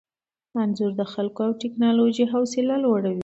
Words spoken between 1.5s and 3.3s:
ټیکنالوژۍ حوصله لوړوي.